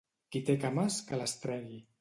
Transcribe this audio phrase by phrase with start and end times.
[0.35, 1.83] Qui té cames que les tregui.